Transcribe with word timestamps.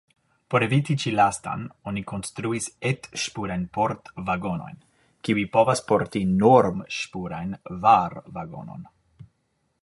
Por 0.53 0.63
eviti 0.67 0.93
ĉi-lastan 1.01 1.65
oni 1.91 2.01
konstruis 2.11 2.69
et-ŝpurajn 2.91 3.67
port-vagonojn, 3.79 4.81
kiuj 5.29 5.45
povas 5.59 5.85
porti 5.93 6.23
norm-ŝpuran 6.33 7.55
var-vagonon. 7.85 8.91